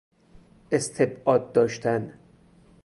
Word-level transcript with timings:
استبعاد 0.71 1.51
داشتن 1.53 2.13